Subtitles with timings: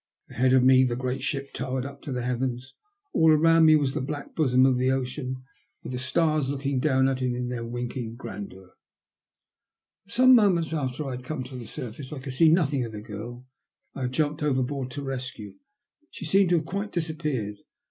[0.31, 2.73] Ahead of me the great ship towered up to the heavens;
[3.13, 5.43] all round me was the black bosom of the ocean,
[5.83, 8.71] with the stars looking down at it in their winking grandeur.
[10.05, 12.93] For some moments after I had come to the surface I could see nothing of
[12.93, 13.45] the girl
[13.93, 15.59] I had jumped over board to [rescue.
[16.09, 17.57] She seemed to have quite disap peared.